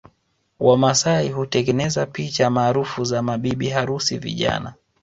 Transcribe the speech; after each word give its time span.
Wamasai 0.59 1.29
hutengeneza 1.29 2.05
picha 2.05 2.49
maarufu 2.49 3.03
za 3.03 3.21
mabibi 3.21 3.69
harusi 3.69 4.17
vijana 4.17 4.73